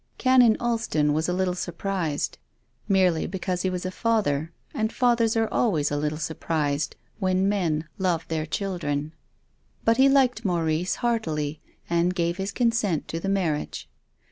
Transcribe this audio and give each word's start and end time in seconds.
Canon 0.17 0.57
Alston 0.59 1.13
was 1.13 1.29
a 1.29 1.33
little 1.33 1.53
surprised, 1.53 2.39
merely 2.87 3.27
be 3.27 3.37
cause 3.37 3.61
ho 3.61 3.69
was 3.69 3.85
a 3.85 3.91
father, 3.91 4.51
and 4.73 4.91
fathers 4.91 5.37
are 5.37 5.47
always 5.49 5.91
a 5.91 5.95
little 5.95 6.17
surprised 6.17 6.95
when 7.19 7.47
men 7.47 7.87
love 7.99 8.27
their 8.27 8.47
children. 8.47 8.97
2l8 8.97 9.01
TONGUES 9.01 9.11
OF 9.11 9.85
CONSCIENCE. 9.85 9.85
But 9.85 9.97
he 9.97 10.09
liked 10.09 10.43
Maurice 10.43 10.95
heartily 10.95 11.61
and 11.87 12.15
gave 12.15 12.37
his 12.37 12.51
con 12.51 12.71
sent 12.71 13.07
to 13.09 13.19
the 13.19 13.29
marriage. 13.29 13.87